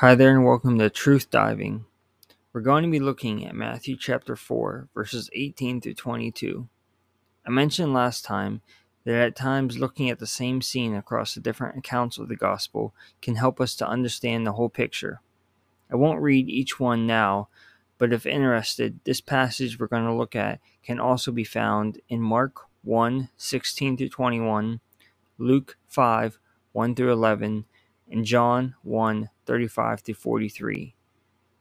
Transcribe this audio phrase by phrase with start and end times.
[0.00, 1.86] Hi there, and welcome to Truth Diving.
[2.52, 6.68] We're going to be looking at Matthew chapter 4, verses 18 through 22.
[7.46, 8.60] I mentioned last time
[9.04, 12.92] that at times looking at the same scene across the different accounts of the gospel
[13.22, 15.22] can help us to understand the whole picture.
[15.90, 17.48] I won't read each one now,
[17.96, 22.20] but if interested, this passage we're going to look at can also be found in
[22.20, 24.80] Mark 1 16 through 21,
[25.38, 26.38] Luke 5
[26.72, 27.64] 1 through 11,
[28.10, 30.94] and John 1 35 to 43.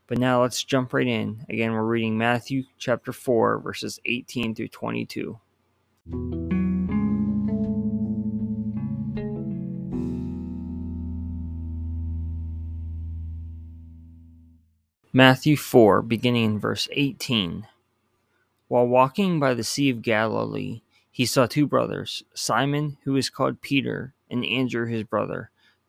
[0.08, 1.46] But now let's jump right in.
[1.50, 5.40] Again, we're reading Matthew chapter 4, verses 18 through 22.
[15.12, 17.68] Matthew 4, beginning in verse 18.
[18.68, 23.62] While walking by the Sea of Galilee, he saw two brothers, Simon, who is called
[23.62, 25.50] Peter, and Andrew his brother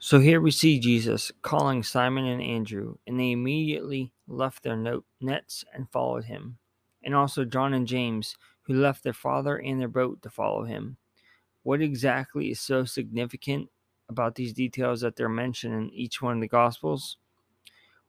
[0.00, 5.64] So here we see Jesus calling Simon and Andrew, and they immediately left their nets
[5.74, 6.58] and followed him.
[7.02, 10.98] And also John and James, who left their father and their boat to follow him.
[11.64, 13.70] What exactly is so significant
[14.08, 17.16] about these details that they're mentioned in each one of the Gospels?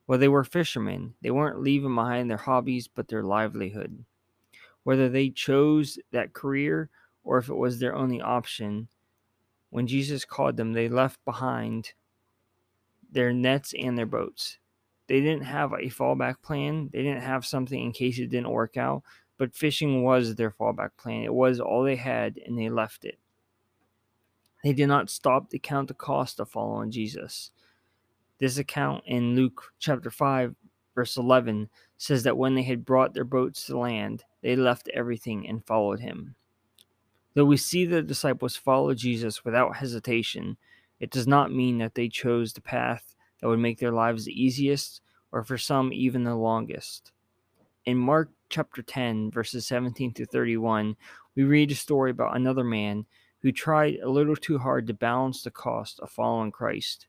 [0.05, 1.15] Well, they were fishermen.
[1.21, 4.05] They weren't leaving behind their hobbies, but their livelihood.
[4.83, 6.91] Whether they chose that career
[7.23, 8.89] or if it was their only option,
[9.69, 11.93] when Jesus called them, they left behind
[13.11, 14.57] their nets and their boats.
[15.07, 16.89] They didn't have a fallback plan.
[16.93, 19.03] They didn't have something in case it didn't work out,
[19.37, 21.23] but fishing was their fallback plan.
[21.23, 23.17] It was all they had, and they left it.
[24.63, 27.51] They did not stop to count the cost of following Jesus.
[28.39, 30.55] This account in Luke chapter 5,
[30.93, 35.47] verse 11, says that when they had brought their boats to land, they left everything
[35.47, 36.35] and followed him.
[37.39, 40.57] Though we see the disciples follow Jesus without hesitation,
[40.99, 44.33] it does not mean that they chose the path that would make their lives the
[44.33, 44.99] easiest,
[45.31, 47.13] or for some, even the longest.
[47.85, 50.97] In Mark chapter 10, verses 17 to 31,
[51.37, 53.05] we read a story about another man
[53.41, 57.07] who tried a little too hard to balance the cost of following Christ.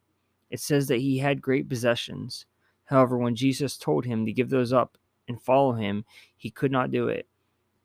[0.48, 2.47] It says that he had great possessions.
[2.84, 6.04] However, when Jesus told him to give those up and follow him,
[6.36, 7.26] he could not do it.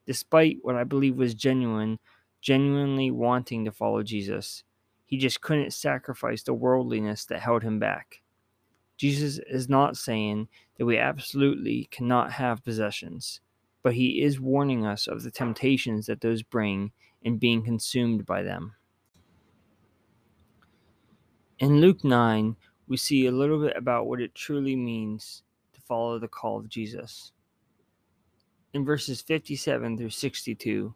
[0.06, 1.97] Despite what I believe was genuine
[2.45, 4.63] genuinely wanting to follow Jesus.
[5.07, 8.22] He just couldn't sacrifice the worldliness that held him back.
[8.97, 10.47] Jesus is not saying
[10.78, 13.41] that we absolutely cannot have possessions,
[13.81, 16.91] but he is warning us of the temptations that those bring
[17.23, 18.75] in being consumed by them.
[21.57, 22.56] In Luke 9,
[22.88, 25.41] we see a little bit about what it truly means
[25.73, 27.31] to follow the call of Jesus.
[28.73, 30.94] In verses 57 through 62,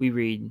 [0.00, 0.50] we read,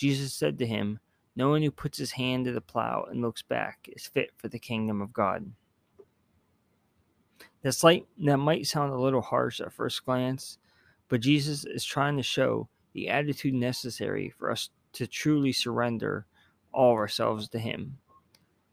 [0.00, 0.98] Jesus said to him,
[1.36, 4.48] No one who puts his hand to the plow and looks back is fit for
[4.48, 5.52] the kingdom of God.
[7.60, 10.56] That, slight, that might sound a little harsh at first glance,
[11.08, 16.24] but Jesus is trying to show the attitude necessary for us to truly surrender
[16.72, 17.98] all of ourselves to Him.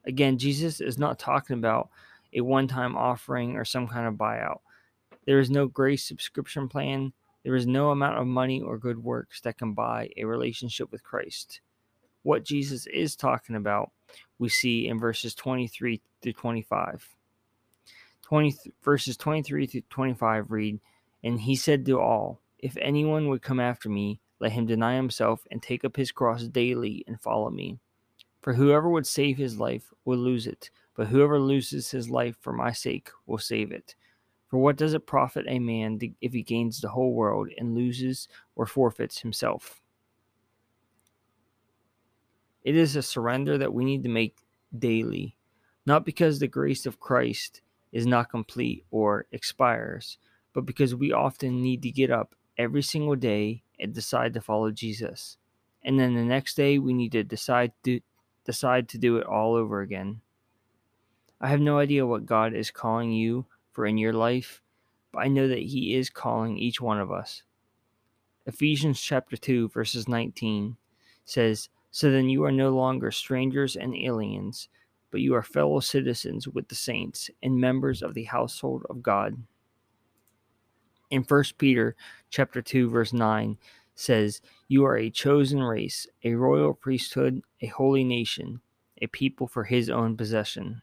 [0.06, 1.90] Again, Jesus is not talking about
[2.34, 4.60] a one time offering or some kind of buyout.
[5.26, 7.12] There is no grace subscription plan
[7.48, 11.02] there is no amount of money or good works that can buy a relationship with
[11.02, 11.62] Christ.
[12.24, 13.92] What Jesus is talking about,
[14.38, 17.16] we see in verses 23 through 25.
[18.22, 18.54] 20,
[18.84, 20.82] verses 23 through 25 read,
[21.24, 25.48] And he said to all, If anyone would come after me, let him deny himself
[25.50, 27.80] and take up his cross daily and follow me.
[28.42, 32.52] For whoever would save his life will lose it, but whoever loses his life for
[32.52, 33.96] my sake will save it.
[34.48, 38.28] For what does it profit a man if he gains the whole world and loses
[38.56, 39.82] or forfeits himself?
[42.64, 44.38] It is a surrender that we need to make
[44.78, 45.38] daily,
[45.86, 47.62] not because the grace of Christ
[47.92, 50.18] is not complete or expires,
[50.54, 54.72] but because we often need to get up every single day and decide to follow
[54.72, 55.38] Jesus.
[55.84, 58.00] And then the next day we need to decide to
[58.46, 60.22] decide to do it all over again.
[61.40, 63.46] I have no idea what God is calling you
[63.78, 64.64] for in your life,
[65.12, 67.44] but I know that he is calling each one of us.
[68.48, 70.78] Ephesians chapter 2 verses 19
[71.26, 74.68] says, "So then you are no longer strangers and aliens,
[75.12, 79.44] but you are fellow citizens with the saints and members of the household of God."
[81.12, 81.96] In 1 Peter
[82.32, 83.60] chapter 2 verse 9
[83.94, 88.62] says, "You are a chosen race, a royal priesthood, a holy nation,
[89.00, 90.82] a people for his own possession."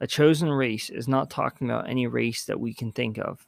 [0.00, 3.46] A chosen race is not talking about any race that we can think of.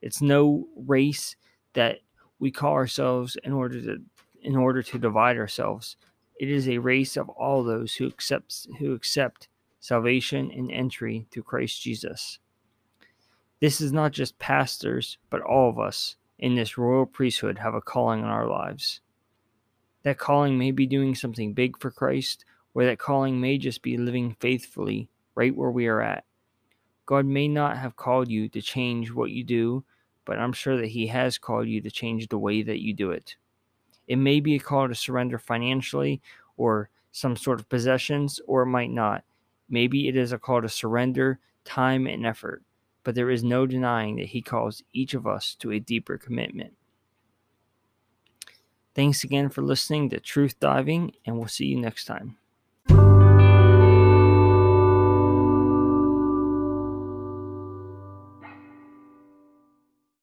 [0.00, 1.36] It's no race
[1.74, 1.98] that
[2.38, 3.98] we call ourselves in order to
[4.42, 5.96] in order to divide ourselves.
[6.38, 9.48] It is a race of all those who accept who accept
[9.80, 12.38] salvation and entry through Christ Jesus.
[13.60, 17.82] This is not just pastors, but all of us in this royal priesthood have a
[17.82, 19.00] calling on our lives.
[20.02, 23.98] That calling may be doing something big for Christ, or that calling may just be
[23.98, 25.10] living faithfully
[25.40, 26.24] right where we are at.
[27.06, 29.84] God may not have called you to change what you do,
[30.24, 33.10] but I'm sure that He has called you to change the way that you do
[33.10, 33.36] it.
[34.06, 36.20] It may be a call to surrender financially
[36.56, 39.24] or some sort of possessions, or it might not.
[39.68, 42.62] Maybe it is a call to surrender time and effort
[43.04, 46.74] but there is no denying that He calls each of us to a deeper commitment.
[48.94, 52.39] Thanks again for listening to Truth Diving, and we'll see you next time.